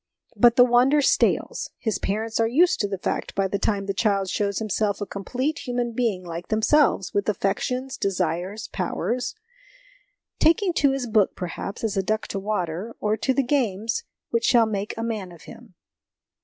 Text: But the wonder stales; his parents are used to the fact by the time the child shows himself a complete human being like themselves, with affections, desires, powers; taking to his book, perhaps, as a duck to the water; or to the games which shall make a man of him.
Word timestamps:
But 0.35 0.55
the 0.55 0.63
wonder 0.65 0.99
stales; 0.99 1.69
his 1.77 1.99
parents 1.99 2.39
are 2.39 2.47
used 2.47 2.79
to 2.79 2.87
the 2.87 2.97
fact 2.97 3.35
by 3.35 3.47
the 3.47 3.59
time 3.59 3.85
the 3.85 3.93
child 3.93 4.29
shows 4.31 4.57
himself 4.57 4.99
a 4.99 5.05
complete 5.05 5.67
human 5.67 5.91
being 5.93 6.23
like 6.23 6.47
themselves, 6.47 7.13
with 7.13 7.29
affections, 7.29 7.97
desires, 7.97 8.67
powers; 8.69 9.35
taking 10.39 10.73
to 10.73 10.89
his 10.93 11.05
book, 11.05 11.35
perhaps, 11.35 11.83
as 11.83 11.97
a 11.97 12.01
duck 12.01 12.25
to 12.29 12.39
the 12.39 12.43
water; 12.43 12.95
or 12.99 13.15
to 13.17 13.31
the 13.31 13.43
games 13.43 14.03
which 14.31 14.45
shall 14.45 14.65
make 14.65 14.95
a 14.97 15.03
man 15.03 15.31
of 15.31 15.43
him. 15.43 15.75